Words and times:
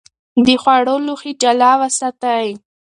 د 0.45 0.47
خوړو 0.61 0.95
لوښي 1.05 1.31
جلا 1.41 1.71
وساتئ. 1.81 2.47